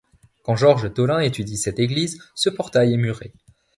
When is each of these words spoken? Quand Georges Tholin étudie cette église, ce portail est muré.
Quand 0.41 0.55
Georges 0.55 0.91
Tholin 0.95 1.19
étudie 1.19 1.57
cette 1.57 1.77
église, 1.77 2.19
ce 2.33 2.49
portail 2.49 2.95
est 2.95 2.97
muré. 2.97 3.31